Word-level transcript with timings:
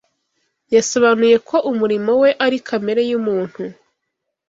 Yasobanuye 0.75 1.35
ko 1.47 1.55
umurimo 1.71 2.11
we 2.21 2.29
ari 2.45 2.57
"Kamere 2.67 3.01
y’umuntu 3.09 3.61